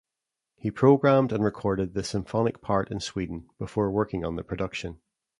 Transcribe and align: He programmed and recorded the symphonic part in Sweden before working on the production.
He 0.55 0.71
programmed 0.71 1.31
and 1.31 1.43
recorded 1.43 1.93
the 1.93 2.03
symphonic 2.03 2.59
part 2.59 2.89
in 2.89 3.01
Sweden 3.01 3.47
before 3.59 3.91
working 3.91 4.25
on 4.25 4.35
the 4.35 4.43
production. 4.43 4.99